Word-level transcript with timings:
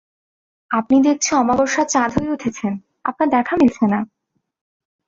আপনি 0.71 0.97
দেখছি 1.01 1.29
অমাবস্যার 1.35 1.87
চাঁদ 1.87 2.09
হয়ে 2.15 2.33
উঠেছেন, 2.33 2.73
আপনার 3.05 3.27
দেখা 3.29 3.53
মিলছে 3.55 3.85
না। 3.87 3.99